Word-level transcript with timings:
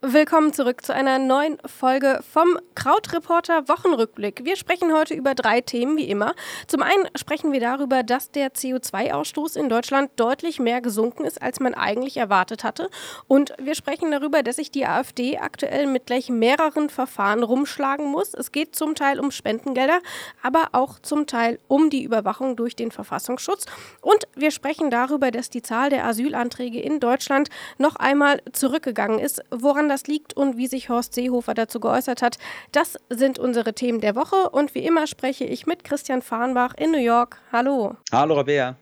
Willkommen 0.00 0.52
zurück 0.52 0.84
zu 0.86 0.94
einer 0.94 1.18
neuen 1.18 1.58
Folge 1.66 2.20
vom 2.32 2.56
Krautreporter 2.76 3.66
Wochenrückblick. 3.66 4.44
Wir 4.44 4.54
sprechen 4.54 4.94
heute 4.94 5.12
über 5.12 5.34
drei 5.34 5.60
Themen, 5.60 5.96
wie 5.96 6.08
immer. 6.08 6.36
Zum 6.68 6.82
einen 6.82 7.08
sprechen 7.16 7.50
wir 7.50 7.58
darüber, 7.58 8.04
dass 8.04 8.30
der 8.30 8.52
CO2-Ausstoß 8.52 9.58
in 9.58 9.68
Deutschland 9.68 10.12
deutlich 10.14 10.60
mehr 10.60 10.80
gesunken 10.80 11.24
ist, 11.24 11.42
als 11.42 11.58
man 11.58 11.74
eigentlich 11.74 12.16
erwartet 12.16 12.62
hatte. 12.62 12.90
Und 13.26 13.54
wir 13.60 13.74
sprechen 13.74 14.12
darüber, 14.12 14.44
dass 14.44 14.54
sich 14.54 14.70
die 14.70 14.86
AfD 14.86 15.38
aktuell 15.38 15.88
mit 15.88 16.06
gleich 16.06 16.28
mehreren 16.28 16.90
Verfahren 16.90 17.42
rumschlagen 17.42 18.06
muss. 18.06 18.34
Es 18.34 18.52
geht 18.52 18.76
zum 18.76 18.94
Teil 18.94 19.18
um 19.18 19.32
Spendengelder, 19.32 19.98
aber 20.44 20.68
auch 20.74 21.00
zum 21.00 21.26
Teil 21.26 21.58
um 21.66 21.90
die 21.90 22.04
Überwachung 22.04 22.54
durch 22.54 22.76
den 22.76 22.92
Verfassungsschutz. 22.92 23.66
Und 24.00 24.28
wir 24.36 24.52
sprechen 24.52 24.90
darüber, 24.90 25.32
dass 25.32 25.50
die 25.50 25.62
Zahl 25.62 25.90
der 25.90 26.04
Asylanträge 26.04 26.80
in 26.80 27.00
Deutschland 27.00 27.48
noch 27.78 27.96
einmal 27.96 28.40
zurückgegangen 28.52 29.18
ist, 29.18 29.42
woran 29.50 29.87
das 29.88 30.06
liegt 30.06 30.34
und 30.34 30.56
wie 30.56 30.66
sich 30.66 30.88
Horst 30.88 31.14
Seehofer 31.14 31.54
dazu 31.54 31.80
geäußert 31.80 32.22
hat. 32.22 32.38
Das 32.72 32.96
sind 33.08 33.38
unsere 33.38 33.74
Themen 33.74 34.00
der 34.00 34.16
Woche 34.16 34.50
und 34.50 34.74
wie 34.74 34.84
immer 34.84 35.06
spreche 35.06 35.44
ich 35.44 35.66
mit 35.66 35.84
Christian 35.84 36.22
Fahrenbach 36.22 36.74
in 36.74 36.90
New 36.90 36.98
York. 36.98 37.38
Hallo. 37.52 37.96
Hallo, 38.12 38.34
Rabea. 38.34 38.76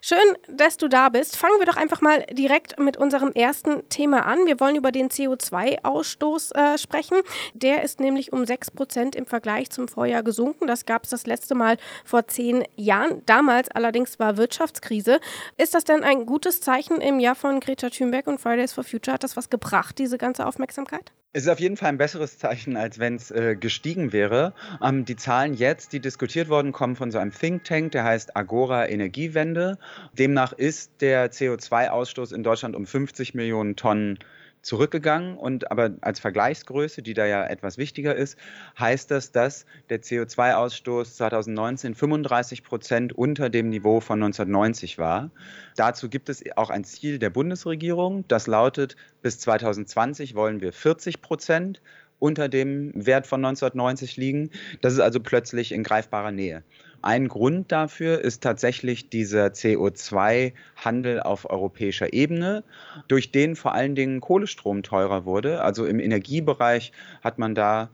Schön, 0.00 0.18
dass 0.48 0.76
du 0.76 0.88
da 0.88 1.08
bist. 1.08 1.36
Fangen 1.36 1.58
wir 1.58 1.66
doch 1.66 1.76
einfach 1.76 2.00
mal 2.00 2.24
direkt 2.30 2.78
mit 2.78 2.96
unserem 2.96 3.32
ersten 3.32 3.88
Thema 3.88 4.26
an. 4.26 4.46
Wir 4.46 4.60
wollen 4.60 4.76
über 4.76 4.92
den 4.92 5.08
CO2-Ausstoß 5.08 6.54
äh, 6.54 6.78
sprechen. 6.78 7.18
Der 7.54 7.82
ist 7.82 8.00
nämlich 8.00 8.32
um 8.32 8.44
6 8.44 8.70
Prozent 8.70 9.16
im 9.16 9.26
Vergleich 9.26 9.70
zum 9.70 9.88
Vorjahr 9.88 10.22
gesunken. 10.22 10.66
Das 10.66 10.86
gab 10.86 11.04
es 11.04 11.10
das 11.10 11.26
letzte 11.26 11.54
Mal 11.54 11.76
vor 12.04 12.28
zehn 12.28 12.64
Jahren. 12.76 13.22
Damals 13.26 13.70
allerdings 13.70 14.18
war 14.18 14.36
Wirtschaftskrise. 14.36 15.20
Ist 15.56 15.74
das 15.74 15.84
denn 15.84 16.04
ein 16.04 16.26
gutes 16.26 16.60
Zeichen 16.60 17.00
im 17.00 17.18
Jahr 17.18 17.34
von 17.34 17.60
Greta 17.60 17.90
Thunberg 17.90 18.26
und 18.28 18.40
Fridays 18.40 18.72
for 18.72 18.84
Future? 18.84 19.14
Hat 19.14 19.24
das 19.24 19.36
was 19.36 19.50
gebracht, 19.50 19.98
diese 19.98 20.18
ganze 20.18 20.46
Aufmerksamkeit? 20.46 21.12
Es 21.34 21.42
ist 21.42 21.50
auf 21.50 21.60
jeden 21.60 21.76
Fall 21.76 21.90
ein 21.90 21.98
besseres 21.98 22.38
Zeichen, 22.38 22.78
als 22.78 22.98
wenn 22.98 23.16
es 23.16 23.30
äh, 23.30 23.54
gestiegen 23.54 24.14
wäre. 24.14 24.54
Ähm, 24.82 25.04
die 25.04 25.14
Zahlen 25.14 25.52
jetzt, 25.52 25.92
die 25.92 26.00
diskutiert 26.00 26.48
wurden, 26.48 26.72
kommen 26.72 26.96
von 26.96 27.10
so 27.10 27.18
einem 27.18 27.32
Think 27.32 27.64
Tank, 27.64 27.92
der 27.92 28.04
heißt 28.04 28.34
Agora 28.34 28.88
Energiewende. 28.88 29.76
Demnach 30.18 30.54
ist 30.54 31.02
der 31.02 31.30
CO2-Ausstoß 31.30 32.34
in 32.34 32.42
Deutschland 32.42 32.74
um 32.74 32.86
50 32.86 33.34
Millionen 33.34 33.76
Tonnen 33.76 34.18
zurückgegangen. 34.62 35.36
Und 35.36 35.70
aber 35.70 35.90
als 36.00 36.20
Vergleichsgröße, 36.20 37.02
die 37.02 37.14
da 37.14 37.26
ja 37.26 37.46
etwas 37.46 37.78
wichtiger 37.78 38.14
ist, 38.14 38.38
heißt 38.78 39.10
das, 39.10 39.32
dass 39.32 39.66
der 39.90 40.02
CO2-Ausstoß 40.02 41.16
2019 41.16 41.94
35 41.94 42.64
Prozent 42.64 43.12
unter 43.12 43.50
dem 43.50 43.68
Niveau 43.68 44.00
von 44.00 44.22
1990 44.22 44.98
war. 44.98 45.30
Dazu 45.76 46.08
gibt 46.08 46.28
es 46.28 46.44
auch 46.56 46.70
ein 46.70 46.84
Ziel 46.84 47.18
der 47.18 47.30
Bundesregierung, 47.30 48.26
das 48.28 48.46
lautet, 48.46 48.96
bis 49.22 49.38
2020 49.40 50.34
wollen 50.34 50.60
wir 50.60 50.72
40 50.72 51.20
Prozent 51.20 51.80
unter 52.18 52.48
dem 52.48 52.92
Wert 52.94 53.26
von 53.26 53.44
1990 53.44 54.16
liegen. 54.16 54.50
Das 54.80 54.92
ist 54.92 55.00
also 55.00 55.20
plötzlich 55.20 55.72
in 55.72 55.82
greifbarer 55.82 56.32
Nähe. 56.32 56.64
Ein 57.00 57.28
Grund 57.28 57.70
dafür 57.70 58.20
ist 58.20 58.42
tatsächlich 58.42 59.08
dieser 59.08 59.46
CO2-Handel 59.46 61.20
auf 61.20 61.48
europäischer 61.48 62.12
Ebene, 62.12 62.64
durch 63.06 63.30
den 63.30 63.54
vor 63.54 63.72
allen 63.74 63.94
Dingen 63.94 64.20
Kohlestrom 64.20 64.82
teurer 64.82 65.24
wurde. 65.24 65.62
Also 65.62 65.86
im 65.86 66.00
Energiebereich 66.00 66.92
hat 67.22 67.38
man 67.38 67.54
da 67.54 67.90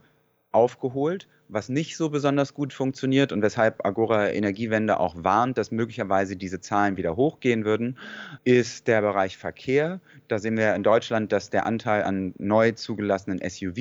aufgeholt 0.51 1.27
was 1.47 1.69
nicht 1.69 1.95
so 1.95 2.09
besonders 2.09 2.53
gut 2.53 2.73
funktioniert 2.73 3.31
und 3.31 3.41
weshalb 3.41 3.85
Agora 3.85 4.31
Energiewende 4.31 4.99
auch 4.99 5.15
warnt, 5.17 5.57
dass 5.57 5.71
möglicherweise 5.71 6.35
diese 6.35 6.59
Zahlen 6.59 6.97
wieder 6.97 7.15
hochgehen 7.15 7.65
würden, 7.65 7.97
ist 8.43 8.87
der 8.87 9.01
Bereich 9.01 9.37
Verkehr. 9.37 9.99
Da 10.27 10.39
sehen 10.39 10.57
wir 10.57 10.73
in 10.73 10.83
Deutschland, 10.83 11.31
dass 11.31 11.51
der 11.51 11.65
Anteil 11.65 12.03
an 12.03 12.33
neu 12.39 12.71
zugelassenen 12.71 13.39
SUV, 13.47 13.75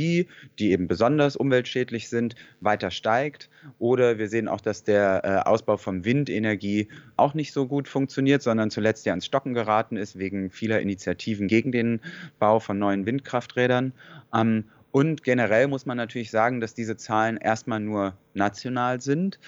die 0.59 0.73
eben 0.73 0.89
besonders 0.89 1.37
umweltschädlich 1.37 2.09
sind, 2.09 2.35
weiter 2.61 2.91
steigt. 2.91 3.49
Oder 3.79 4.19
wir 4.19 4.29
sehen 4.29 4.49
auch, 4.49 4.61
dass 4.61 4.85
der 4.85 5.23
äh, 5.25 5.49
Ausbau 5.49 5.79
von 5.79 6.05
Windenergie 6.05 6.89
auch 7.17 7.33
nicht 7.33 7.53
so 7.53 7.67
gut 7.67 7.89
funktioniert, 7.89 8.43
sondern 8.43 8.71
zuletzt 8.71 9.07
ja 9.07 9.13
ans 9.13 9.25
Stocken 9.25 9.55
geraten 9.55 9.97
ist 9.97 10.19
wegen 10.19 10.51
vieler 10.51 10.81
Initiativen 10.81 11.49
gegen 11.49 11.73
den 11.73 12.01
Bau 12.39 12.61
von 12.61 12.79
neuen 12.79 13.07
Windkrafträdern. 13.07 13.93
Ähm, 14.35 14.65
und 14.95 15.25
generell 15.25 15.67
muss 15.67 15.87
man 15.87 15.97
natürlich 15.97 16.31
sagen, 16.31 16.61
dass 16.61 16.73
diese 16.73 16.97
Zahlen 16.97 17.37
erstmal 17.37 17.81
nur 17.81 18.17
national 18.33 19.01
sind 19.01 19.41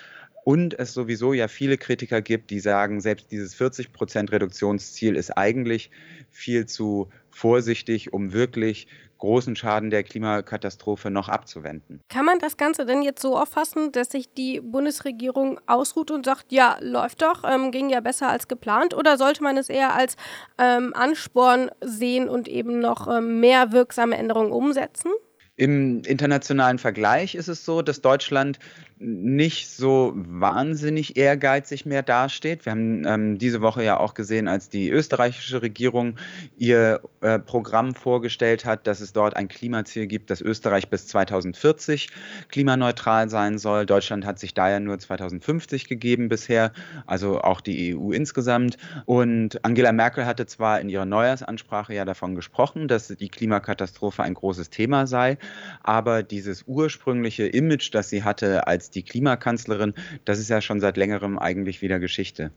und 0.43 0.77
es 0.77 0.93
sowieso 0.93 1.35
ja 1.35 1.47
viele 1.47 1.79
Kritiker 1.79 2.21
gibt, 2.21 2.51
die 2.51 2.59
sagen, 2.59 3.01
selbst 3.01 3.31
dieses 3.31 3.55
40 3.55 3.93
Prozent 3.93 4.33
Reduktionsziel 4.33 5.15
ist 5.15 5.31
eigentlich 5.39 5.93
viel 6.33 6.67
zu 6.67 7.11
vorsichtig, 7.31 8.13
um 8.13 8.33
wirklich 8.33 8.89
großen 9.19 9.55
Schaden 9.55 9.91
der 9.91 10.03
Klimakatastrophe 10.03 11.11
noch 11.11 11.29
abzuwenden. 11.29 12.01
Kann 12.09 12.25
man 12.25 12.41
das 12.41 12.57
Ganze 12.57 12.85
denn 12.85 13.03
jetzt 13.03 13.23
so 13.23 13.39
auffassen, 13.39 13.93
dass 13.93 14.11
sich 14.11 14.35
die 14.35 14.61
Bundesregierung 14.61 15.61
ausruht 15.69 16.11
und 16.11 16.27
sagt, 16.27 16.51
ja, 16.51 16.77
läuft 16.81 17.23
doch, 17.23 17.45
ähm, 17.49 17.71
ging 17.71 17.89
ja 17.89 18.01
besser 18.01 18.29
als 18.29 18.49
geplant? 18.49 18.95
Oder 18.95 19.17
sollte 19.17 19.45
man 19.45 19.57
es 19.57 19.69
eher 19.69 19.95
als 19.95 20.17
ähm, 20.59 20.93
Ansporn 20.93 21.71
sehen 21.81 22.29
und 22.29 22.49
eben 22.49 22.81
noch 22.81 23.07
ähm, 23.07 23.39
mehr 23.39 23.71
wirksame 23.71 24.17
Änderungen 24.17 24.51
umsetzen? 24.51 25.13
Im 25.57 26.03
internationalen 26.03 26.79
Vergleich 26.79 27.35
ist 27.35 27.49
es 27.49 27.65
so, 27.65 27.81
dass 27.81 28.03
Deutschland 28.03 28.59
nicht 28.99 29.69
so 29.69 30.13
wahnsinnig 30.17 31.19
ehrgeizig 31.19 31.85
mehr 31.85 32.03
dasteht. 32.03 32.65
Wir 32.65 32.73
haben 32.73 33.07
ähm, 33.07 33.39
diese 33.39 33.61
Woche 33.61 33.85
ja 33.85 33.99
auch 34.01 34.15
gesehen, 34.15 34.49
als 34.49 34.71
die 34.71 34.89
österreichische 34.89 35.61
Regierung 35.61 36.17
ihr 36.57 37.03
äh, 37.21 37.39
Programm 37.39 37.95
vorgestellt 37.95 38.65
hat, 38.65 38.87
dass 38.87 39.01
es 39.01 39.13
dort 39.13 39.37
ein 39.37 39.49
Klimaziel 39.49 40.07
gibt, 40.07 40.31
dass 40.31 40.41
Österreich 40.41 40.89
bis 40.89 41.09
2040 41.09 42.09
klimaneutral 42.49 43.29
sein 43.29 43.59
soll. 43.59 43.85
Deutschland 43.85 44.25
hat 44.25 44.39
sich 44.39 44.55
da 44.55 44.71
ja 44.71 44.81
nur 44.81 44.99
2050 44.99 45.89
gegeben 45.89 46.31
bisher, 46.31 46.73
also 47.07 47.43
auch 47.43 47.61
die 47.61 47.95
EU 47.95 48.13
insgesamt. 48.13 48.79
Und 49.05 49.63
Angela 49.63 49.93
Merkel 49.93 50.25
hatte 50.25 50.47
zwar 50.47 50.81
in 50.81 50.89
ihrer 50.89 51.07
Neujahrsansprache 51.07 51.93
ja 51.93 52.07
davon 52.07 52.35
gesprochen, 52.35 52.89
dass 52.89 53.09
die 53.09 53.29
Klimakatastrophe 53.29 54.23
ein 54.23 54.35
großes 54.35 54.71
Thema 54.71 55.07
sei, 55.07 55.37
aber 55.83 56.23
dieses 56.23 56.65
ursprüngliche 56.67 57.47
Image, 57.47 57.95
das 57.95 58.09
sie 58.09 58.25
hatte 58.25 58.67
als 58.67 58.91
die 58.91 59.03
Klimakanzlerin, 59.03 59.95
das 60.25 60.39
ist 60.39 60.51
ja 60.51 60.61
schon 60.61 60.81
seit 60.81 60.97
längerem 60.97 61.39
eigentlich 61.39 61.83
wieder 61.83 61.99
Geschichte. 61.99 62.51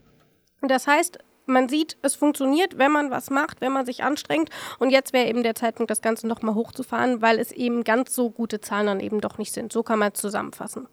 Das 0.61 0.87
heißt, 0.87 1.19
man 1.45 1.67
sieht, 1.67 1.97
es 2.01 2.15
funktioniert, 2.15 2.77
wenn 2.77 2.91
man 2.91 3.11
was 3.11 3.29
macht, 3.29 3.61
wenn 3.61 3.71
man 3.71 3.85
sich 3.85 4.03
anstrengt. 4.03 4.49
Und 4.77 4.91
jetzt 4.91 5.13
wäre 5.13 5.27
eben 5.27 5.43
der 5.43 5.55
Zeitpunkt, 5.55 5.89
das 5.89 6.01
Ganze 6.01 6.27
nochmal 6.27 6.55
hochzufahren, 6.55 7.21
weil 7.21 7.39
es 7.39 7.51
eben 7.51 7.83
ganz 7.83 8.13
so 8.13 8.29
gute 8.29 8.61
Zahlen 8.61 8.87
dann 8.87 8.99
eben 8.99 9.19
doch 9.19 9.37
nicht 9.37 9.53
sind. 9.53 9.73
So 9.73 9.83
kann 9.83 9.99
man 9.99 10.11
es 10.13 10.21
zusammenfassen. 10.21 10.87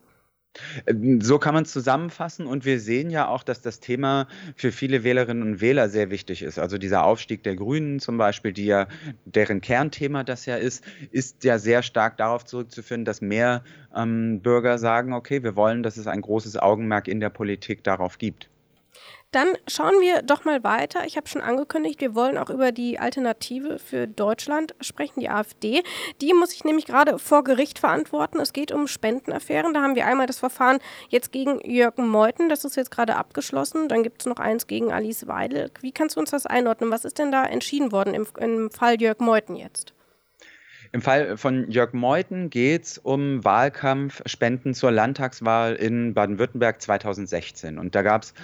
Ähm, 0.86 1.20
so 1.20 1.38
kann 1.38 1.54
man 1.54 1.64
es 1.64 1.72
zusammenfassen 1.72 2.46
und 2.46 2.64
wir 2.64 2.80
sehen 2.80 3.10
ja 3.10 3.28
auch, 3.28 3.42
dass 3.42 3.60
das 3.60 3.80
Thema 3.80 4.28
für 4.56 4.72
viele 4.72 5.04
Wählerinnen 5.04 5.42
und 5.42 5.60
Wähler 5.60 5.88
sehr 5.88 6.10
wichtig 6.10 6.42
ist. 6.42 6.58
Also 6.58 6.78
dieser 6.78 7.04
Aufstieg 7.04 7.42
der 7.42 7.56
Grünen 7.56 8.00
zum 8.00 8.18
Beispiel, 8.18 8.52
die 8.52 8.66
ja 8.66 8.88
deren 9.24 9.60
Kernthema 9.60 10.24
das 10.24 10.46
ja 10.46 10.56
ist, 10.56 10.84
ist 11.10 11.44
ja 11.44 11.58
sehr 11.58 11.82
stark 11.82 12.16
darauf 12.16 12.44
zurückzuführen, 12.44 13.04
dass 13.04 13.20
mehr 13.20 13.62
ähm, 13.94 14.40
Bürger 14.40 14.78
sagen, 14.78 15.12
okay, 15.12 15.42
wir 15.42 15.56
wollen, 15.56 15.82
dass 15.82 15.96
es 15.96 16.06
ein 16.06 16.20
großes 16.20 16.56
Augenmerk 16.56 17.08
in 17.08 17.20
der 17.20 17.30
Politik 17.30 17.84
darauf 17.84 18.18
gibt. 18.18 18.48
Dann 19.32 19.48
schauen 19.66 20.00
wir 20.00 20.22
doch 20.22 20.44
mal 20.44 20.62
weiter. 20.64 21.04
Ich 21.04 21.16
habe 21.16 21.28
schon 21.28 21.42
angekündigt, 21.42 22.00
wir 22.00 22.14
wollen 22.14 22.38
auch 22.38 22.48
über 22.48 22.72
die 22.72 22.98
Alternative 22.98 23.78
für 23.78 24.06
Deutschland 24.06 24.74
sprechen, 24.80 25.20
die 25.20 25.28
AfD. 25.28 25.82
Die 26.20 26.32
muss 26.32 26.50
sich 26.50 26.64
nämlich 26.64 26.86
gerade 26.86 27.18
vor 27.18 27.44
Gericht 27.44 27.78
verantworten. 27.78 28.40
Es 28.40 28.52
geht 28.52 28.72
um 28.72 28.86
Spendenaffären. 28.86 29.74
Da 29.74 29.82
haben 29.82 29.96
wir 29.96 30.06
einmal 30.06 30.26
das 30.26 30.38
Verfahren 30.38 30.78
jetzt 31.08 31.32
gegen 31.32 31.60
Jürgen 31.68 32.08
Meuthen. 32.08 32.48
Das 32.48 32.64
ist 32.64 32.76
jetzt 32.76 32.90
gerade 32.90 33.16
abgeschlossen. 33.16 33.88
Dann 33.88 34.02
gibt 34.02 34.22
es 34.22 34.26
noch 34.26 34.38
eins 34.38 34.68
gegen 34.68 34.92
Alice 34.92 35.26
Weidel. 35.26 35.70
Wie 35.80 35.92
kannst 35.92 36.16
du 36.16 36.20
uns 36.20 36.30
das 36.30 36.46
einordnen? 36.46 36.90
Was 36.90 37.04
ist 37.04 37.18
denn 37.18 37.32
da 37.32 37.44
entschieden 37.44 37.92
worden 37.92 38.14
im, 38.14 38.26
im 38.38 38.70
Fall 38.70 39.00
Jörg 39.00 39.18
Meuthen 39.18 39.56
jetzt? 39.56 39.92
Im 40.92 41.02
Fall 41.02 41.36
von 41.36 41.70
Jörg 41.70 41.92
Meuthen 41.92 42.48
geht 42.48 42.84
es 42.84 42.98
um 42.98 43.44
Wahlkampfspenden 43.44 44.72
zur 44.72 44.92
Landtagswahl 44.92 45.74
in 45.74 46.14
Baden-Württemberg 46.14 46.80
2016. 46.80 47.78
Und 47.78 47.94
da 47.94 48.02
gab 48.02 48.22
es 48.22 48.34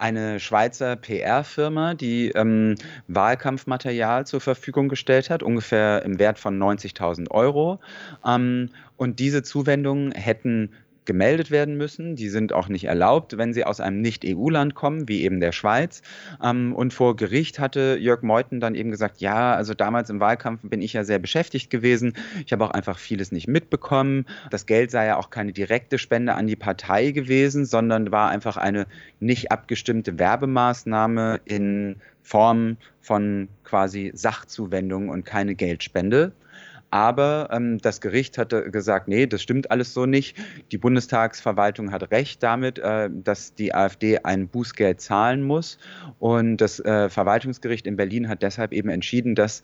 eine 0.00 0.40
Schweizer 0.40 0.96
PR-Firma, 0.96 1.94
die 1.94 2.30
ähm, 2.30 2.74
Wahlkampfmaterial 3.08 4.26
zur 4.26 4.40
Verfügung 4.40 4.88
gestellt 4.88 5.30
hat, 5.30 5.42
ungefähr 5.42 6.02
im 6.04 6.18
Wert 6.18 6.38
von 6.38 6.58
90.000 6.58 7.30
Euro. 7.30 7.80
Ähm, 8.24 8.70
und 8.96 9.18
diese 9.18 9.42
Zuwendungen 9.42 10.12
hätten 10.12 10.70
gemeldet 11.10 11.50
werden 11.50 11.76
müssen. 11.76 12.14
Die 12.14 12.28
sind 12.28 12.52
auch 12.52 12.68
nicht 12.68 12.84
erlaubt, 12.84 13.36
wenn 13.36 13.52
sie 13.52 13.64
aus 13.64 13.80
einem 13.80 14.00
Nicht-EU-Land 14.00 14.76
kommen, 14.76 15.08
wie 15.08 15.24
eben 15.24 15.40
der 15.40 15.50
Schweiz. 15.50 16.02
Ähm, 16.40 16.72
und 16.72 16.94
vor 16.94 17.16
Gericht 17.16 17.58
hatte 17.58 17.98
Jörg 18.00 18.22
Meuthen 18.22 18.60
dann 18.60 18.76
eben 18.76 18.92
gesagt, 18.92 19.20
ja, 19.20 19.52
also 19.56 19.74
damals 19.74 20.08
im 20.08 20.20
Wahlkampf 20.20 20.60
bin 20.62 20.80
ich 20.82 20.92
ja 20.92 21.02
sehr 21.02 21.18
beschäftigt 21.18 21.68
gewesen. 21.68 22.12
Ich 22.46 22.52
habe 22.52 22.64
auch 22.64 22.70
einfach 22.70 22.96
vieles 22.96 23.32
nicht 23.32 23.48
mitbekommen. 23.48 24.24
Das 24.52 24.66
Geld 24.66 24.92
sei 24.92 25.06
ja 25.06 25.16
auch 25.16 25.30
keine 25.30 25.52
direkte 25.52 25.98
Spende 25.98 26.34
an 26.34 26.46
die 26.46 26.54
Partei 26.54 27.10
gewesen, 27.10 27.64
sondern 27.64 28.12
war 28.12 28.30
einfach 28.30 28.56
eine 28.56 28.86
nicht 29.18 29.50
abgestimmte 29.50 30.16
Werbemaßnahme 30.16 31.40
in 31.44 31.96
Form 32.22 32.76
von 33.00 33.48
quasi 33.64 34.12
Sachzuwendung 34.14 35.08
und 35.08 35.24
keine 35.24 35.56
Geldspende. 35.56 36.30
Aber 36.90 37.48
ähm, 37.52 37.78
das 37.78 38.00
Gericht 38.00 38.36
hatte 38.36 38.70
gesagt, 38.70 39.08
nee, 39.08 39.26
das 39.26 39.42
stimmt 39.42 39.70
alles 39.70 39.94
so 39.94 40.06
nicht. 40.06 40.36
Die 40.72 40.78
Bundestagsverwaltung 40.78 41.92
hat 41.92 42.10
recht 42.10 42.42
damit, 42.42 42.78
äh, 42.78 43.08
dass 43.12 43.54
die 43.54 43.74
AfD 43.74 44.18
ein 44.18 44.48
Bußgeld 44.48 45.00
zahlen 45.00 45.42
muss. 45.42 45.78
Und 46.18 46.56
das 46.56 46.80
äh, 46.80 47.08
Verwaltungsgericht 47.08 47.86
in 47.86 47.96
Berlin 47.96 48.28
hat 48.28 48.42
deshalb 48.42 48.72
eben 48.72 48.88
entschieden, 48.88 49.34
dass 49.34 49.62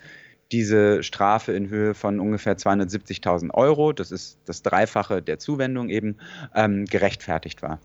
diese 0.52 1.02
Strafe 1.02 1.52
in 1.52 1.68
Höhe 1.68 1.94
von 1.94 2.20
ungefähr 2.20 2.56
270.000 2.56 3.52
Euro, 3.52 3.92
das 3.92 4.12
ist 4.12 4.38
das 4.44 4.62
Dreifache 4.62 5.20
der 5.22 5.38
Zuwendung 5.38 5.88
eben, 5.88 6.18
ähm, 6.54 6.84
gerechtfertigt 6.84 7.62
war. 7.62 7.80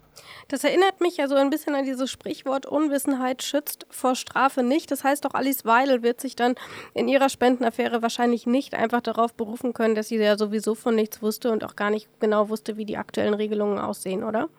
Das 0.47 0.63
erinnert 0.63 1.01
mich 1.01 1.17
ja 1.17 1.27
so 1.27 1.35
ein 1.35 1.49
bisschen 1.49 1.75
an 1.75 1.85
dieses 1.85 2.11
Sprichwort, 2.11 2.65
Unwissenheit 2.65 3.41
schützt 3.41 3.87
vor 3.89 4.15
Strafe 4.15 4.63
nicht. 4.63 4.91
Das 4.91 5.03
heißt 5.03 5.25
doch, 5.25 5.33
Alice 5.33 5.65
Weidel 5.65 6.03
wird 6.03 6.21
sich 6.21 6.35
dann 6.35 6.55
in 6.93 7.07
ihrer 7.07 7.29
Spendenaffäre 7.29 8.01
wahrscheinlich 8.01 8.45
nicht 8.45 8.73
einfach 8.73 9.01
darauf 9.01 9.33
berufen 9.33 9.73
können, 9.73 9.95
dass 9.95 10.09
sie 10.09 10.17
ja 10.17 10.37
sowieso 10.37 10.75
von 10.75 10.95
nichts 10.95 11.21
wusste 11.21 11.51
und 11.51 11.63
auch 11.63 11.75
gar 11.75 11.89
nicht 11.89 12.07
genau 12.19 12.49
wusste, 12.49 12.77
wie 12.77 12.85
die 12.85 12.97
aktuellen 12.97 13.33
Regelungen 13.33 13.79
aussehen, 13.79 14.23
oder? 14.23 14.49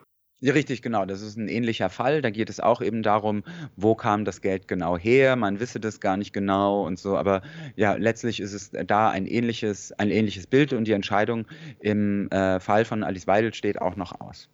Ja, 0.45 0.55
richtig, 0.55 0.83
genau. 0.83 1.07
Das 1.07 1.23
ist 1.23 1.39
ein 1.39 1.47
ähnlicher 1.47 1.89
Fall. 1.89 2.21
Da 2.21 2.31
geht 2.31 2.51
es 2.51 2.59
auch 2.59 2.83
eben 2.83 3.05
darum, 3.05 3.45
wo 3.77 3.95
kam 3.95 4.25
das 4.25 4.41
Geld 4.41 4.67
genau 4.67 4.99
her? 4.99 5.37
Man 5.37 5.61
wisse 5.61 5.79
das 5.79 6.01
gar 6.01 6.17
nicht 6.17 6.33
genau 6.33 6.85
und 6.85 6.99
so. 6.99 7.17
Aber 7.17 7.43
ja, 7.77 7.95
letztlich 7.95 8.41
ist 8.41 8.53
es 8.53 8.73
da 8.73 9.09
ein 9.09 9.27
ähnliches, 9.27 9.93
ein 9.93 10.11
ähnliches 10.11 10.49
Bild 10.49 10.73
und 10.73 10.89
die 10.89 10.93
Entscheidung 10.93 11.47
im 11.79 12.29
äh, 12.33 12.59
Fall 12.59 12.85
von 12.85 13.05
Alice 13.05 13.29
Weidel 13.29 13.55
steht 13.55 13.81
auch 13.81 13.95
noch 13.95 14.21
aus. 14.21 14.49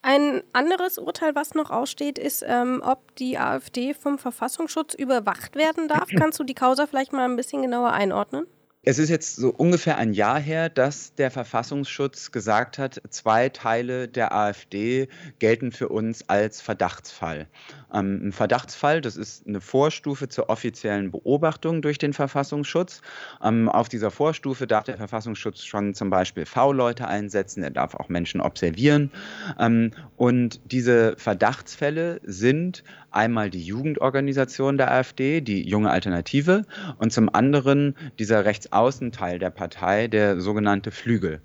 Ein 0.00 0.42
anderes 0.54 0.96
Urteil, 0.96 1.34
was 1.34 1.52
noch 1.52 1.70
aussteht, 1.70 2.18
ist, 2.18 2.42
ähm, 2.48 2.80
ob 2.82 3.14
die 3.16 3.38
AfD 3.38 3.92
vom 3.92 4.16
Verfassungsschutz 4.16 4.94
überwacht 4.94 5.54
werden 5.54 5.86
darf. 5.86 6.08
Kannst 6.16 6.40
du 6.40 6.44
die 6.44 6.54
Causa 6.54 6.86
vielleicht 6.86 7.12
mal 7.12 7.26
ein 7.26 7.36
bisschen 7.36 7.60
genauer 7.60 7.92
einordnen? 7.92 8.46
Es 8.82 8.98
ist 8.98 9.10
jetzt 9.10 9.36
so 9.36 9.50
ungefähr 9.50 9.98
ein 9.98 10.14
Jahr 10.14 10.40
her, 10.40 10.70
dass 10.70 11.14
der 11.14 11.30
Verfassungsschutz 11.30 12.32
gesagt 12.32 12.78
hat, 12.78 13.02
zwei 13.10 13.50
Teile 13.50 14.08
der 14.08 14.34
AfD 14.34 15.08
gelten 15.38 15.70
für 15.70 15.90
uns 15.90 16.30
als 16.30 16.62
Verdachtsfall. 16.62 17.46
Ähm, 17.92 18.28
ein 18.28 18.32
Verdachtsfall, 18.32 19.02
das 19.02 19.18
ist 19.18 19.46
eine 19.46 19.60
Vorstufe 19.60 20.30
zur 20.30 20.48
offiziellen 20.48 21.10
Beobachtung 21.10 21.82
durch 21.82 21.98
den 21.98 22.14
Verfassungsschutz. 22.14 23.02
Ähm, 23.42 23.68
auf 23.68 23.90
dieser 23.90 24.10
Vorstufe 24.10 24.66
darf 24.66 24.84
der 24.84 24.96
Verfassungsschutz 24.96 25.62
schon 25.64 25.92
zum 25.92 26.08
Beispiel 26.08 26.46
V-Leute 26.46 27.06
einsetzen, 27.06 27.62
er 27.62 27.70
darf 27.70 27.94
auch 27.94 28.08
Menschen 28.08 28.40
observieren. 28.40 29.10
Ähm, 29.58 29.90
und 30.16 30.58
diese 30.64 31.16
Verdachtsfälle 31.18 32.22
sind 32.24 32.82
einmal 33.10 33.50
die 33.50 33.62
Jugendorganisation 33.62 34.78
der 34.78 34.90
AfD, 34.90 35.40
die 35.40 35.68
junge 35.68 35.90
Alternative, 35.90 36.64
und 36.98 37.12
zum 37.12 37.32
anderen 37.34 37.96
dieser 38.18 38.44
Rechtsaußenteil 38.70 39.38
der 39.38 39.50
Partei, 39.50 40.06
der 40.08 40.40
sogenannte 40.40 40.90
Flügel. 40.90 41.40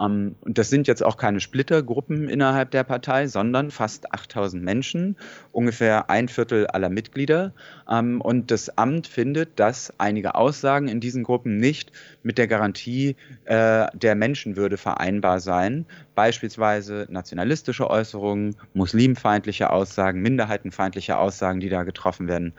Ähm, 0.00 0.36
und 0.40 0.58
das 0.58 0.70
sind 0.70 0.86
jetzt 0.86 1.04
auch 1.04 1.16
keine 1.16 1.40
Splittergruppen 1.40 2.28
innerhalb 2.28 2.70
der 2.70 2.84
Partei, 2.84 3.26
sondern 3.26 3.70
fast 3.70 4.12
8000 4.12 4.62
Menschen, 4.62 5.16
ungefähr 5.52 6.08
ein 6.08 6.28
Viertel 6.28 6.66
aller 6.68 6.88
Mitglieder. 6.88 7.52
Ähm, 7.90 8.20
und 8.20 8.50
das 8.50 8.76
Amt 8.78 9.06
findet, 9.06 9.58
dass 9.58 9.92
einige 9.98 10.34
Aussagen 10.34 10.88
in 10.88 11.00
diesen 11.00 11.24
Gruppen 11.24 11.56
nicht 11.56 11.92
mit 12.22 12.38
der 12.38 12.46
Garantie 12.46 13.16
äh, 13.44 13.86
der 13.92 14.14
Menschenwürde 14.14 14.76
vereinbar 14.76 15.40
seien, 15.40 15.86
beispielsweise 16.14 17.06
nationalistische 17.10 17.90
Äußerungen, 17.90 18.56
muslimfeindliche 18.74 19.70
Aussagen, 19.70 20.20
minderheitenfeindliche 20.22 21.18
Aussagen, 21.18 21.60
die 21.60 21.68
da 21.68 21.82
getroffen 21.82 22.28
werden. 22.28 22.54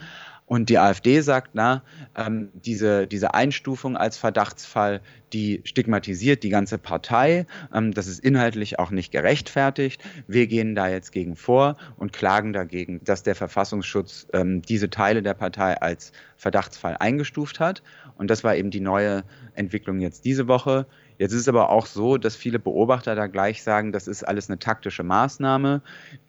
Und 0.49 0.69
die 0.69 0.79
AfD 0.79 1.21
sagt, 1.21 1.51
na, 1.53 1.83
ähm, 2.17 2.49
diese, 2.55 3.05
diese 3.05 3.35
Einstufung 3.35 3.95
als 3.95 4.17
Verdachtsfall, 4.17 4.99
die 5.31 5.61
stigmatisiert 5.63 6.41
die 6.41 6.49
ganze 6.49 6.79
Partei. 6.79 7.45
Ähm, 7.71 7.93
das 7.93 8.07
ist 8.07 8.19
inhaltlich 8.19 8.79
auch 8.79 8.89
nicht 8.89 9.11
gerechtfertigt. 9.11 10.01
Wir 10.25 10.47
gehen 10.47 10.73
da 10.73 10.89
jetzt 10.89 11.11
gegen 11.11 11.35
vor 11.35 11.77
und 11.97 12.13
klagen 12.13 12.51
dagegen, 12.51 12.99
dass 13.03 13.21
der 13.21 13.35
Verfassungsschutz 13.35 14.25
ähm, 14.33 14.63
diese 14.63 14.89
Teile 14.89 15.21
der 15.21 15.35
Partei 15.35 15.79
als 15.79 16.13
Verdachtsfall 16.35 16.97
eingestuft 16.97 17.59
hat. 17.59 17.83
Und 18.17 18.31
das 18.31 18.43
war 18.43 18.55
eben 18.55 18.71
die 18.71 18.81
neue 18.81 19.25
Entwicklung 19.53 19.99
jetzt 19.99 20.25
diese 20.25 20.47
Woche. 20.47 20.87
Jetzt 21.19 21.33
ist 21.33 21.41
es 21.41 21.47
aber 21.49 21.69
auch 21.69 21.85
so, 21.85 22.17
dass 22.17 22.37
viele 22.37 22.59
Beobachter 22.59 23.13
da 23.13 23.27
gleich 23.27 23.61
sagen, 23.61 23.91
das 23.91 24.07
ist 24.07 24.23
alles 24.23 24.49
eine 24.49 24.57
taktische 24.57 25.03
Maßnahme, 25.03 25.81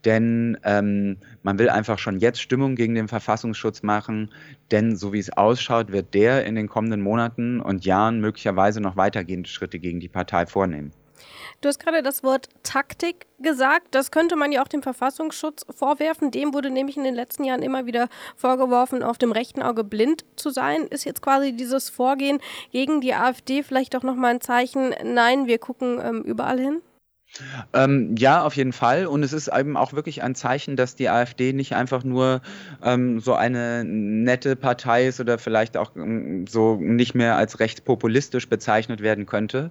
denn 0.05 0.59
ähm, 0.65 1.17
man 1.45 1.61
will 1.61 1.71
einfach 1.71 2.01
schon 2.01 2.19
jetzt 2.19 2.43
Stimmung 2.43 2.75
gegen 2.75 2.97
den 2.97 3.07
Verfassungsschutz 3.07 3.85
machen, 3.85 4.33
denn 4.73 4.97
so 4.97 5.13
wie 5.13 5.21
es 5.21 5.33
ausschaut, 5.33 5.93
wird 5.93 6.13
der 6.13 6.45
in 6.45 6.57
den 6.57 6.69
kommenden 6.69 7.03
Monaten 7.03 7.61
und 7.61 7.85
Jahren 7.85 8.21
möglicherweise 8.21 8.81
noch 8.81 8.97
weitergehende 8.97 9.49
Schritte 9.49 9.79
gegen 9.79 10.01
die 10.01 10.09
Partei 10.09 10.45
vornehmen. 10.47 10.91
Du 11.61 11.69
hast 11.69 11.79
gerade 11.79 12.03
das 12.03 12.23
Wort 12.23 12.49
Taktik 12.63 13.27
gesagt. 13.39 13.89
Das 13.91 14.11
könnte 14.11 14.37
man 14.37 14.53
ja 14.53 14.63
auch 14.63 14.69
dem 14.69 14.83
Verfassungsschutz 14.83 15.67
vorwerfen. 15.71 16.31
Dem 16.31 16.55
wurde 16.55 16.71
nämlich 16.71 16.97
in 16.97 17.05
den 17.05 17.15
letzten 17.15 17.45
Jahren 17.45 17.63
immer 17.63 17.87
wieder 17.87 18.09
vorgeworfen, 18.37 19.03
auf 19.03 19.19
dem 19.19 19.33
rechten 19.33 19.63
Auge 19.63 19.85
blind 19.85 20.25
zu 20.37 20.51
sein. 20.51 20.87
Ist 20.87 21.05
jetzt 21.05 21.23
quasi 21.23 21.53
dieses 21.53 21.91
Vorgehen 21.91 22.41
gegen 22.73 23.01
die 23.01 23.15
AfD 23.15 23.63
vielleicht 23.63 23.97
auch 23.97 24.03
nochmal 24.03 24.35
ein 24.35 24.41
Zeichen, 24.41 24.95
nein, 25.03 25.47
wir 25.47 25.59
gucken 25.59 26.01
ähm, 26.03 26.23
überall 26.23 26.59
hin? 26.59 26.83
Ähm, 27.73 28.17
ja, 28.19 28.43
auf 28.45 28.57
jeden 28.57 28.73
Fall. 28.73 29.07
Und 29.07 29.23
es 29.23 29.33
ist 29.33 29.49
eben 29.49 29.77
auch 29.77 29.93
wirklich 29.93 30.23
ein 30.23 30.35
Zeichen, 30.35 30.77
dass 30.77 30.97
die 30.97 31.09
AfD 31.09 31.53
nicht 31.53 31.75
einfach 31.75 32.03
nur 32.05 32.43
ähm, 32.83 33.21
so 33.21 33.35
eine 33.35 33.85
nette 33.85 34.57
Partei 34.57 35.07
ist 35.07 35.21
oder 35.21 35.39
vielleicht 35.39 35.77
auch 35.77 35.95
ähm, 35.97 36.47
so 36.49 36.77
nicht 36.77 37.15
mehr 37.15 37.37
als 37.37 37.61
rechtspopulistisch 37.61 38.49
bezeichnet 38.49 39.01
werden 39.01 39.27
könnte. 39.27 39.71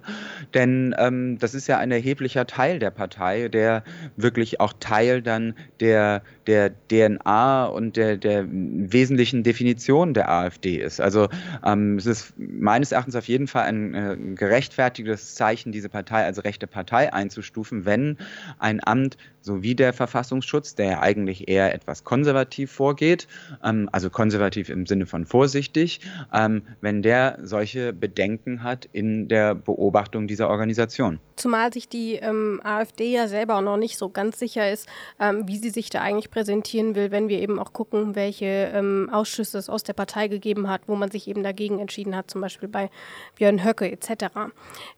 Denn 0.54 0.94
ähm, 0.98 1.38
das 1.38 1.54
ist 1.54 1.66
ja 1.66 1.78
ein 1.78 1.90
erheblicher 1.90 2.46
Teil 2.46 2.78
der 2.78 2.90
Partei, 2.90 3.48
der 3.48 3.84
wirklich 4.16 4.60
auch 4.60 4.72
Teil 4.80 5.22
dann 5.22 5.54
der, 5.80 6.22
der 6.46 6.70
DNA 6.88 7.66
und 7.66 7.96
der, 7.96 8.16
der 8.16 8.46
wesentlichen 8.48 9.42
Definition 9.42 10.14
der 10.14 10.30
AfD 10.30 10.76
ist. 10.76 11.00
Also 11.00 11.28
ähm, 11.64 11.98
es 11.98 12.06
ist 12.06 12.32
meines 12.38 12.92
Erachtens 12.92 13.16
auf 13.16 13.28
jeden 13.28 13.46
Fall 13.46 13.64
ein 13.64 13.94
äh, 13.94 14.16
gerechtfertigtes 14.34 15.34
Zeichen, 15.34 15.72
diese 15.72 15.90
Partei 15.90 16.24
als 16.24 16.42
rechte 16.44 16.66
Partei 16.66 17.12
einzustellen 17.12 17.49
einzustufen, 17.50 17.84
wenn 17.84 18.16
ein 18.58 18.80
Amt 18.84 19.16
sowie 19.42 19.74
der 19.74 19.92
Verfassungsschutz, 19.92 20.74
der 20.74 20.86
ja 20.86 21.00
eigentlich 21.00 21.48
eher 21.48 21.74
etwas 21.74 22.04
konservativ 22.04 22.70
vorgeht, 22.70 23.26
ähm, 23.64 23.88
also 23.92 24.10
konservativ 24.10 24.68
im 24.68 24.86
Sinne 24.86 25.06
von 25.06 25.24
vorsichtig, 25.24 26.00
ähm, 26.32 26.62
wenn 26.80 27.02
der 27.02 27.38
solche 27.42 27.92
Bedenken 27.92 28.62
hat 28.62 28.88
in 28.92 29.28
der 29.28 29.54
Beobachtung 29.54 30.26
dieser 30.26 30.48
Organisation. 30.50 31.20
Zumal 31.36 31.72
sich 31.72 31.88
die 31.88 32.16
ähm, 32.16 32.60
AfD 32.62 33.12
ja 33.12 33.28
selber 33.28 33.60
noch 33.62 33.78
nicht 33.78 33.96
so 33.96 34.10
ganz 34.10 34.38
sicher 34.38 34.70
ist, 34.70 34.86
ähm, 35.18 35.48
wie 35.48 35.56
sie 35.56 35.70
sich 35.70 35.88
da 35.88 36.02
eigentlich 36.02 36.30
präsentieren 36.30 36.94
will, 36.94 37.10
wenn 37.10 37.28
wir 37.28 37.40
eben 37.40 37.58
auch 37.58 37.72
gucken, 37.72 38.14
welche 38.14 38.70
ähm, 38.74 39.08
Ausschüsse 39.10 39.56
es 39.56 39.70
aus 39.70 39.84
der 39.84 39.94
Partei 39.94 40.28
gegeben 40.28 40.68
hat, 40.68 40.82
wo 40.86 40.96
man 40.96 41.10
sich 41.10 41.28
eben 41.28 41.42
dagegen 41.42 41.78
entschieden 41.78 42.14
hat, 42.14 42.30
zum 42.30 42.42
Beispiel 42.42 42.68
bei 42.68 42.90
Björn 43.36 43.64
Höcke 43.64 43.90
etc. 43.90 44.26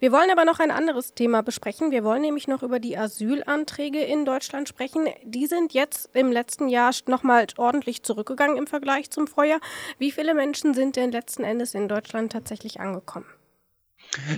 Wir 0.00 0.10
wollen 0.10 0.30
aber 0.32 0.44
noch 0.44 0.58
ein 0.58 0.72
anderes 0.72 1.14
Thema 1.14 1.42
besprechen. 1.42 1.92
Wir 1.92 2.02
wollen 2.02 2.22
nämlich 2.22 2.41
noch 2.48 2.62
über 2.62 2.80
die 2.80 2.96
Asylanträge 2.96 4.00
in 4.00 4.24
Deutschland 4.24 4.68
sprechen. 4.68 5.06
Die 5.24 5.46
sind 5.46 5.72
jetzt 5.72 6.14
im 6.14 6.32
letzten 6.32 6.68
Jahr 6.68 6.92
nochmal 7.06 7.46
ordentlich 7.56 8.02
zurückgegangen 8.02 8.56
im 8.56 8.66
Vergleich 8.66 9.10
zum 9.10 9.26
Vorjahr. 9.26 9.60
Wie 9.98 10.10
viele 10.10 10.34
Menschen 10.34 10.74
sind 10.74 10.96
denn 10.96 11.12
letzten 11.12 11.44
Endes 11.44 11.74
in 11.74 11.88
Deutschland 11.88 12.32
tatsächlich 12.32 12.80
angekommen? 12.80 13.26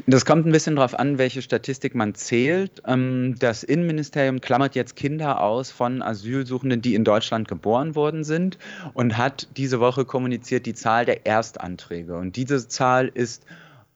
Das 0.06 0.24
kommt 0.24 0.46
ein 0.46 0.52
bisschen 0.52 0.76
darauf 0.76 0.96
an, 0.96 1.18
welche 1.18 1.42
Statistik 1.42 1.94
man 1.94 2.14
zählt. 2.14 2.82
Ähm, 2.86 3.34
das 3.38 3.64
Innenministerium 3.64 4.40
klammert 4.40 4.76
jetzt 4.76 4.94
Kinder 4.94 5.40
aus 5.40 5.70
von 5.72 6.00
Asylsuchenden, 6.00 6.80
die 6.80 6.94
in 6.94 7.04
Deutschland 7.04 7.48
geboren 7.48 7.96
worden 7.96 8.22
sind 8.22 8.58
und 8.92 9.18
hat 9.18 9.48
diese 9.56 9.80
Woche 9.80 10.04
kommuniziert 10.04 10.66
die 10.66 10.74
Zahl 10.74 11.04
der 11.04 11.26
Erstanträge. 11.26 12.16
Und 12.16 12.36
diese 12.36 12.68
Zahl 12.68 13.10
ist 13.12 13.44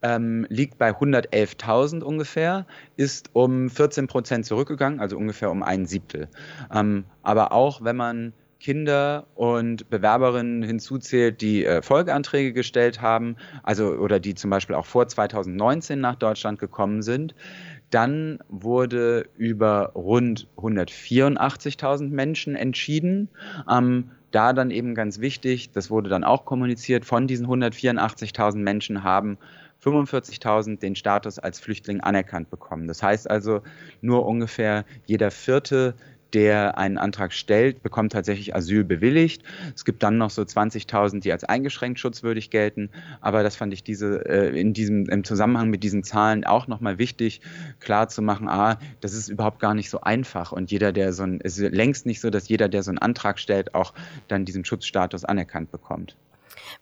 ähm, 0.03 0.47
liegt 0.49 0.79
bei 0.79 0.91
111.000 0.91 2.03
ungefähr, 2.03 2.67
ist 2.97 3.31
um 3.33 3.69
14 3.71 4.07
Prozent 4.07 4.47
zurückgegangen, 4.47 5.01
also 5.01 5.17
ungefähr 5.17 5.51
um 5.51 5.63
ein 5.63 5.87
Siebtel. 5.87 6.29
Ähm, 6.73 7.05
aber 7.23 7.53
auch 7.53 7.83
wenn 7.83 7.97
man 7.97 8.33
Kinder 8.61 9.27
und 9.37 9.89
Bewerberinnen 9.89 10.63
hinzuzählt, 10.63 11.41
die 11.41 11.65
äh, 11.65 11.81
Folgeanträge 11.81 12.53
gestellt 12.53 13.01
haben, 13.01 13.37
also 13.63 13.93
oder 13.93 14.19
die 14.19 14.35
zum 14.35 14.51
Beispiel 14.51 14.75
auch 14.75 14.87
vor 14.87 15.07
2019 15.07 16.01
nach 16.01 16.17
Deutschland 16.17 16.59
gekommen 16.59 17.03
sind, 17.03 17.35
Dann 17.91 18.41
wurde 18.49 19.29
über 19.37 19.93
rund 19.95 20.47
184.000 20.59 22.11
Menschen 22.11 22.55
entschieden. 22.55 23.29
Ähm, 23.71 24.11
da 24.31 24.53
dann 24.53 24.71
eben 24.71 24.95
ganz 24.95 25.21
wichtig, 25.21 25.71
das 25.73 25.91
wurde 25.91 26.11
dann 26.11 26.23
auch 26.25 26.45
kommuniziert, 26.45 27.07
von 27.07 27.27
diesen 27.27 27.47
184.000 27.47 28.57
Menschen 28.59 29.05
haben 29.05 29.39
45.000 29.85 30.79
den 30.81 30.97
Status 30.97 31.39
als 31.39 31.61
Flüchtling 31.61 32.01
anerkannt 32.01 32.51
bekommen. 32.51 32.89
Das 32.89 33.03
heißt 33.03 33.31
also, 33.31 33.63
nur 34.01 34.27
ungefähr 34.27 34.85
jeder 35.07 35.31
vierte 35.31 35.95
der 36.33 36.77
einen 36.77 36.99
Antrag 36.99 37.33
stellt, 37.33 37.83
bekommt 37.83 38.13
tatsächlich 38.13 38.55
Asyl 38.55 38.85
bewilligt. 38.85 39.43
Es 39.75 39.85
gibt 39.85 40.03
dann 40.03 40.19
noch 40.19 40.31
so 40.31 40.43
20.000, 40.43 41.21
die 41.21 41.33
als 41.33 41.45
eingeschränkt 41.45 41.99
schutzwürdig 41.99 42.51
gelten. 42.51 42.91
Aber 43.21 43.43
das 43.43 43.57
fand 43.57 43.73
ich 43.73 43.83
diese, 43.83 44.27
äh, 44.27 44.61
in 44.61 44.73
diesem, 44.73 45.09
im 45.09 45.25
Zusammenhang 45.25 45.71
mit 45.71 45.83
diesen 45.83 46.05
Zahlen 46.05 46.45
auch 46.45 46.67
nochmal 46.67 46.99
wichtig, 46.99 47.41
klar 47.81 48.09
zu 48.09 48.23
machen, 48.23 48.49
ah, 48.49 48.79
das 49.01 49.15
ist 49.15 49.29
überhaupt 49.29 49.61
gar 49.61 49.75
nicht 49.75 49.91
so 49.91 50.01
einfach. 50.01 50.53
Und 50.53 50.71
jeder, 50.71 50.93
der 50.93 51.13
so 51.13 51.23
ein, 51.23 51.41
es 51.43 51.59
ist 51.59 51.73
längst 51.73 52.07
nicht 52.07 52.21
so, 52.21 52.31
dass 52.31 52.49
jeder, 52.49 52.69
der 52.69 52.83
so 52.83 52.91
einen 52.91 52.99
Antrag 52.99 53.39
stellt, 53.39 53.75
auch 53.75 53.95
dann 54.29 54.45
diesen 54.45 54.65
Schutzstatus 54.65 55.25
anerkannt 55.25 55.71
bekommt. 55.71 56.17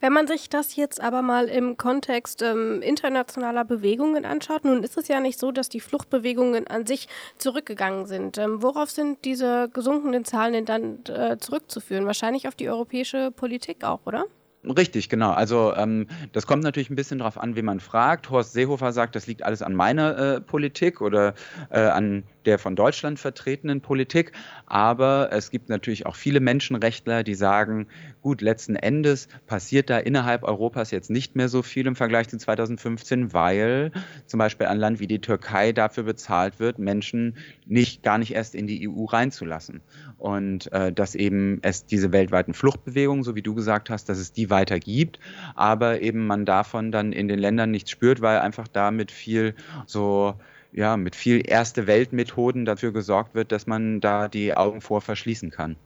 Wenn 0.00 0.12
man 0.12 0.26
sich 0.26 0.48
das 0.48 0.76
jetzt 0.76 1.00
aber 1.00 1.22
mal 1.22 1.46
im 1.46 1.76
Kontext 1.76 2.42
ähm, 2.42 2.82
internationaler 2.82 3.64
Bewegungen 3.64 4.24
anschaut, 4.24 4.64
nun 4.64 4.82
ist 4.82 4.96
es 4.96 5.08
ja 5.08 5.20
nicht 5.20 5.38
so, 5.38 5.52
dass 5.52 5.68
die 5.68 5.80
Fluchtbewegungen 5.80 6.66
an 6.66 6.86
sich 6.86 7.08
zurückgegangen 7.38 8.06
sind. 8.06 8.38
Ähm, 8.38 8.62
worauf 8.62 8.90
sind 8.90 9.24
diese 9.24 9.68
gesunkenen 9.72 10.24
Zahlen 10.24 10.52
denn 10.52 10.64
dann 10.64 11.04
äh, 11.14 11.38
zurückzuführen? 11.38 12.06
Wahrscheinlich 12.06 12.48
auf 12.48 12.54
die 12.54 12.68
europäische 12.68 13.30
Politik 13.30 13.84
auch, 13.84 14.00
oder? 14.06 14.26
Richtig, 14.64 15.08
genau. 15.08 15.30
Also 15.30 15.74
ähm, 15.76 16.08
das 16.32 16.46
kommt 16.46 16.64
natürlich 16.64 16.90
ein 16.90 16.96
bisschen 16.96 17.18
darauf 17.18 17.38
an, 17.38 17.54
wie 17.54 17.62
man 17.62 17.78
fragt. 17.78 18.30
Horst 18.30 18.52
Seehofer 18.52 18.92
sagt, 18.92 19.14
das 19.14 19.26
liegt 19.26 19.44
alles 19.44 19.62
an 19.62 19.74
meiner 19.74 20.18
äh, 20.18 20.40
Politik 20.40 21.00
oder 21.00 21.34
äh, 21.70 21.80
an 21.80 22.24
der 22.46 22.58
von 22.58 22.76
Deutschland 22.76 23.18
vertretenen 23.18 23.80
Politik. 23.80 24.32
Aber 24.66 25.30
es 25.32 25.50
gibt 25.50 25.68
natürlich 25.68 26.06
auch 26.06 26.16
viele 26.16 26.40
Menschenrechtler, 26.40 27.22
die 27.22 27.34
sagen, 27.34 27.88
gut, 28.22 28.40
letzten 28.40 28.76
Endes 28.76 29.28
passiert 29.46 29.90
da 29.90 29.98
innerhalb 29.98 30.42
Europas 30.42 30.90
jetzt 30.90 31.10
nicht 31.10 31.36
mehr 31.36 31.48
so 31.48 31.62
viel 31.62 31.86
im 31.86 31.96
Vergleich 31.96 32.28
zu 32.28 32.38
2015, 32.38 33.32
weil 33.32 33.92
zum 34.26 34.38
Beispiel 34.38 34.66
ein 34.66 34.78
Land 34.78 35.00
wie 35.00 35.06
die 35.06 35.20
Türkei 35.20 35.72
dafür 35.72 36.04
bezahlt 36.04 36.58
wird, 36.58 36.78
Menschen 36.78 37.36
nicht 37.66 38.02
gar 38.02 38.18
nicht 38.18 38.34
erst 38.34 38.54
in 38.54 38.66
die 38.66 38.88
EU 38.88 39.04
reinzulassen. 39.04 39.82
Und 40.18 40.72
äh, 40.72 40.92
dass 40.92 41.14
eben 41.14 41.58
es 41.62 41.86
diese 41.86 42.12
weltweiten 42.12 42.54
Fluchtbewegungen, 42.54 43.24
so 43.24 43.34
wie 43.34 43.42
du 43.42 43.54
gesagt 43.54 43.90
hast, 43.90 44.08
dass 44.08 44.18
es 44.18 44.32
die 44.32 44.50
weiter 44.50 44.78
gibt, 44.78 45.18
aber 45.54 46.00
eben 46.00 46.26
man 46.26 46.44
davon 46.44 46.92
dann 46.92 47.12
in 47.12 47.28
den 47.28 47.38
Ländern 47.38 47.70
nichts 47.70 47.90
spürt, 47.90 48.20
weil 48.20 48.38
einfach 48.38 48.68
damit 48.68 49.10
viel 49.10 49.54
so 49.86 50.34
ja, 50.76 50.96
mit 50.96 51.16
viel 51.16 51.42
erste 51.48 51.86
Weltmethoden 51.86 52.66
dafür 52.66 52.92
gesorgt 52.92 53.34
wird, 53.34 53.50
dass 53.50 53.66
man 53.66 54.00
da 54.00 54.28
die 54.28 54.54
Augen 54.54 54.82
vor 54.82 55.00
verschließen 55.00 55.50
kann. 55.50 55.76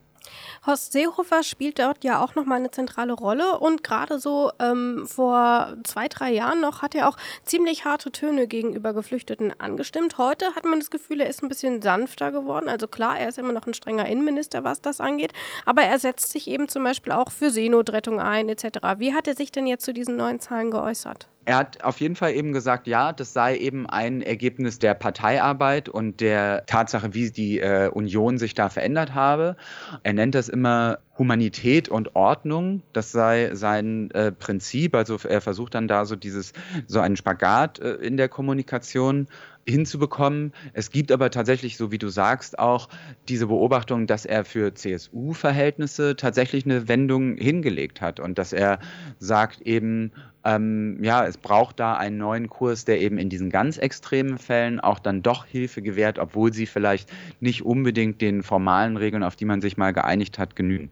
Horst 0.67 0.93
Seehofer 0.93 1.43
spielt 1.43 1.79
dort 1.79 2.05
ja 2.05 2.23
auch 2.23 2.35
nochmal 2.35 2.59
eine 2.59 2.71
zentrale 2.71 3.13
Rolle 3.13 3.59
und 3.59 3.83
gerade 3.83 4.19
so 4.19 4.51
ähm, 4.59 5.07
vor 5.07 5.77
zwei, 5.85 6.09
drei 6.09 6.33
Jahren 6.33 6.61
noch 6.61 6.83
hat 6.83 6.95
er 6.95 7.09
auch 7.09 7.17
ziemlich 7.45 7.85
harte 7.85 8.13
Töne 8.13 8.47
gegenüber 8.47 8.93
Geflüchteten 8.93 9.59
angestimmt. 9.59 10.19
Heute 10.19 10.55
hat 10.55 10.65
man 10.65 10.81
das 10.81 10.91
Gefühl, 10.91 11.21
er 11.21 11.31
ist 11.31 11.43
ein 11.43 11.49
bisschen 11.49 11.81
sanfter 11.81 12.33
geworden. 12.33 12.69
Also 12.69 12.87
klar, 12.87 13.19
er 13.19 13.29
ist 13.29 13.39
immer 13.39 13.53
noch 13.53 13.67
ein 13.67 13.75
strenger 13.75 14.07
Innenminister, 14.07 14.65
was 14.65 14.83
das 14.83 15.01
angeht, 15.01 15.33
aber 15.65 15.83
er 15.83 15.99
setzt 15.99 16.31
sich 16.31 16.49
eben 16.49 16.69
zum 16.69 16.85
Beispiel 16.85 17.13
auch 17.13 17.31
für 17.31 17.51
Seenotrettung 17.51 18.21
ein 18.21 18.49
etc. 18.49 18.65
Wie 18.99 19.15
hat 19.15 19.29
er 19.29 19.37
sich 19.37 19.53
denn 19.53 19.67
jetzt 19.67 19.85
zu 19.85 19.95
diesen 19.95 20.17
neuen 20.17 20.41
Zahlen 20.41 20.71
geäußert? 20.71 21.29
Er 21.51 21.57
hat 21.57 21.83
auf 21.83 22.01
jeden 22.01 22.15
Fall 22.15 22.33
eben 22.35 22.53
gesagt, 22.53 22.87
ja, 22.87 23.13
das 23.13 23.33
sei 23.33 23.57
eben 23.57 23.91
ein 23.91 24.23
Ergebnis 24.23 24.79
der 24.79 24.95
Parteiarbeit 24.95 25.89
und 25.89 26.21
der 26.21 26.65
Tatsache, 26.67 27.13
wie 27.13 27.33
die 27.33 27.59
äh, 27.59 27.89
Union 27.89 28.39
sich 28.39 28.55
da 28.55 28.69
verändert 28.69 29.17
habe. 29.17 29.57
Er 30.05 30.13
nennt 30.13 30.37
das 30.37 30.49
immer 30.49 31.01
Humanität 31.21 31.91
und 31.91 32.17
Ordnung. 32.17 32.83
Das 32.95 33.13
sei 33.13 33.51
sein 33.53 34.11
äh, 34.13 34.33
Prinzip. 34.33 34.95
Also 34.97 35.19
er 35.29 35.43
versucht 35.43 35.75
dann 35.75 35.87
da 35.87 36.07
so 36.07 36.17
dieses, 36.17 36.55
so 36.87 36.99
einen 36.99 37.15
Spagat 37.15 37.79
äh, 37.79 37.93
in 37.97 38.17
der 38.17 38.31
Kommunikation 38.31 39.29
hinzubekommen. 39.69 40.55
Es 40.73 40.91
gibt 40.91 41.13
aber 41.13 41.31
tatsächlich, 41.31 41.77
so 41.77 41.93
wie 41.93 41.99
du 41.99 42.09
sagst, 42.09 42.59
auch 42.59 42.89
diese 43.29 43.49
Beobachtung, 43.49 44.07
dass 44.07 44.25
er 44.25 44.47
für 44.47 44.73
CSU-Verhältnisse 44.73 46.17
tatsächlich 46.17 46.65
eine 46.65 46.89
Wendung 46.89 47.37
hingelegt 47.37 48.01
hat 48.01 48.19
und 48.19 48.39
dass 48.39 48.55
er 48.55 48.79
sagt 49.19 49.61
eben, 49.61 50.13
ähm, 50.43 51.05
ja, 51.05 51.27
es 51.27 51.37
braucht 51.37 51.81
da 51.81 51.99
einen 51.99 52.17
neuen 52.17 52.49
Kurs, 52.49 52.87
der 52.87 52.99
eben 52.99 53.19
in 53.19 53.29
diesen 53.29 53.51
ganz 53.51 53.77
extremen 53.77 54.39
Fällen 54.39 54.81
auch 54.81 54.99
dann 54.99 55.21
doch 55.21 55.45
Hilfe 55.45 55.83
gewährt, 55.83 56.19
obwohl 56.19 56.55
sie 56.55 56.65
vielleicht 56.65 57.13
nicht 57.41 57.63
unbedingt 57.63 58.23
den 58.23 58.43
formalen 58.43 58.97
Regeln, 58.97 59.23
auf 59.23 59.37
die 59.37 59.45
man 59.45 59.61
sich 59.61 59.77
mal 59.77 59.93
geeinigt 59.93 60.39
hat, 60.39 60.57
genügen. 60.57 60.89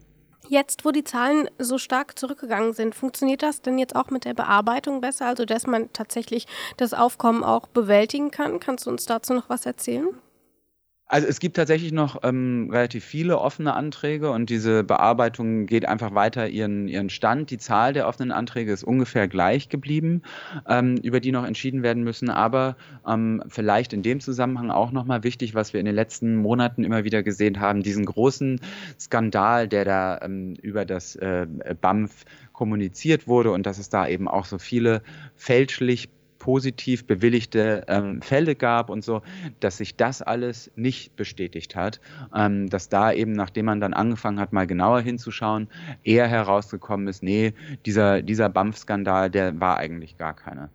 Jetzt, 0.49 0.83
wo 0.83 0.89
die 0.89 1.03
Zahlen 1.03 1.47
so 1.59 1.77
stark 1.77 2.17
zurückgegangen 2.17 2.73
sind, 2.73 2.95
funktioniert 2.95 3.43
das 3.43 3.61
denn 3.61 3.77
jetzt 3.77 3.95
auch 3.95 4.09
mit 4.09 4.25
der 4.25 4.33
Bearbeitung 4.33 4.99
besser, 4.99 5.27
also 5.27 5.45
dass 5.45 5.67
man 5.67 5.93
tatsächlich 5.93 6.47
das 6.75 6.95
Aufkommen 6.95 7.43
auch 7.43 7.67
bewältigen 7.67 8.31
kann? 8.31 8.59
Kannst 8.59 8.87
du 8.87 8.89
uns 8.89 9.05
dazu 9.05 9.35
noch 9.35 9.47
was 9.47 9.67
erzählen? 9.67 10.07
Also 11.11 11.25
es 11.27 11.39
gibt 11.39 11.55
tatsächlich 11.55 11.91
noch 11.91 12.19
ähm, 12.21 12.69
relativ 12.71 13.03
viele 13.03 13.39
offene 13.39 13.73
Anträge 13.73 14.29
und 14.29 14.51
diese 14.51 14.83
Bearbeitung 14.83 15.65
geht 15.65 15.87
einfach 15.87 16.13
weiter 16.13 16.47
ihren, 16.47 16.87
ihren 16.87 17.09
Stand. 17.09 17.49
Die 17.49 17.57
Zahl 17.57 17.93
der 17.93 18.07
offenen 18.07 18.31
Anträge 18.31 18.71
ist 18.71 18.83
ungefähr 18.83 19.27
gleich 19.27 19.69
geblieben, 19.69 20.21
ähm, 20.67 20.97
über 20.97 21.19
die 21.19 21.31
noch 21.31 21.45
entschieden 21.45 21.81
werden 21.81 22.03
müssen. 22.03 22.29
Aber 22.29 22.77
ähm, 23.07 23.41
vielleicht 23.47 23.91
in 23.91 24.03
dem 24.03 24.19
Zusammenhang 24.19 24.69
auch 24.69 24.91
nochmal 24.91 25.23
wichtig, 25.23 25.55
was 25.55 25.73
wir 25.73 25.79
in 25.79 25.87
den 25.87 25.95
letzten 25.95 26.35
Monaten 26.35 26.83
immer 26.83 27.03
wieder 27.03 27.23
gesehen 27.23 27.59
haben, 27.59 27.81
diesen 27.81 28.05
großen 28.05 28.61
Skandal, 28.99 29.67
der 29.67 29.85
da 29.85 30.19
ähm, 30.21 30.53
über 30.61 30.85
das 30.85 31.15
äh, 31.15 31.47
BAMF 31.81 32.23
kommuniziert 32.53 33.27
wurde 33.27 33.51
und 33.51 33.65
dass 33.65 33.79
es 33.79 33.89
da 33.89 34.07
eben 34.07 34.27
auch 34.27 34.45
so 34.45 34.59
viele 34.59 35.01
fälschlich 35.35 36.09
positiv 36.39 37.05
bewilligte 37.05 37.83
ähm, 37.87 38.21
Fälle 38.21 38.55
gab 38.55 38.89
und 38.89 39.03
so, 39.03 39.21
dass 39.59 39.77
sich 39.77 39.95
das 39.97 40.21
alles 40.21 40.71
nicht 40.75 41.15
bestätigt 41.15 41.75
hat, 41.75 41.99
ähm, 42.33 42.69
dass 42.69 42.89
da 42.89 43.11
eben, 43.11 43.33
nachdem 43.33 43.65
man 43.65 43.79
dann 43.79 43.93
angefangen 43.93 44.39
hat, 44.39 44.53
mal 44.53 44.65
genauer 44.65 45.01
hinzuschauen, 45.01 45.67
eher 46.03 46.27
herausgekommen 46.27 47.07
ist, 47.07 47.21
nee, 47.21 47.53
dieser, 47.85 48.21
dieser 48.21 48.49
BAMF-Skandal, 48.49 49.29
der 49.29 49.59
war 49.59 49.77
eigentlich 49.77 50.17
gar 50.17 50.35
keiner. 50.35 50.69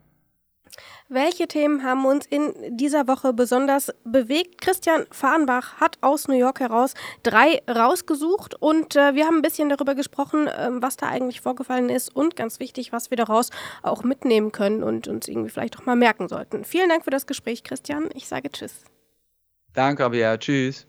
Welche 1.09 1.47
Themen 1.49 1.83
haben 1.83 2.05
uns 2.07 2.27
in 2.27 2.53
dieser 2.77 3.07
Woche 3.07 3.33
besonders 3.33 3.93
bewegt? 4.05 4.61
Christian 4.61 5.07
Fahrenbach 5.11 5.81
hat 5.81 5.99
aus 6.01 6.29
New 6.29 6.37
York 6.37 6.61
heraus 6.61 6.95
drei 7.23 7.63
rausgesucht 7.69 8.55
und 8.61 8.97
äh, 8.97 9.15
wir 9.15 9.27
haben 9.27 9.37
ein 9.37 9.43
bisschen 9.43 9.69
darüber 9.69 9.95
gesprochen, 9.95 10.47
äh, 10.47 10.71
was 10.73 10.97
da 10.97 11.07
eigentlich 11.09 11.41
vorgefallen 11.41 11.89
ist 11.89 12.15
und 12.15 12.37
ganz 12.37 12.61
wichtig, 12.61 12.93
was 12.93 13.11
wir 13.11 13.17
daraus 13.17 13.51
auch 13.83 14.03
mitnehmen 14.03 14.53
können 14.53 14.83
und 14.83 15.09
uns 15.09 15.29
irgendwie 15.29 15.51
vielleicht 15.51 15.79
auch 15.79 15.87
mal 15.87 15.97
merken 15.97 16.29
sollten. 16.29 16.65
Vielen 16.65 16.89
Dank 16.89 17.05
für 17.05 17.11
das 17.11 17.27
Gespräch, 17.27 17.63
Christian. 17.65 18.09
Ich 18.15 18.29
sage 18.29 18.51
Tschüss. 18.51 18.85
Danke, 19.75 20.05
Abia. 20.05 20.37
Tschüss. 20.39 20.87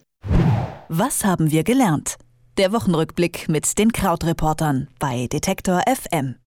Was 0.87 1.25
haben 1.25 1.51
wir 1.51 1.63
gelernt? 1.63 2.17
Der 2.57 2.71
Wochenrückblick 2.71 3.49
mit 3.49 3.77
den 3.77 3.91
Krautreportern 3.91 4.87
bei 4.99 5.27
Detektor 5.27 5.81
FM. 5.87 6.35